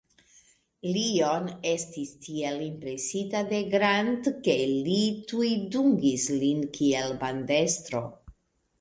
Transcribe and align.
Lion 0.95 1.45
estis 1.71 2.13
tiel 2.29 2.57
impresita 2.69 3.43
de 3.53 3.61
Grant, 3.75 4.33
ke 4.49 4.59
li 4.83 4.99
tuj 5.35 5.53
dungis 5.77 6.29
lin 6.43 6.69
kiel 6.81 7.19
bandestro. 7.25 8.07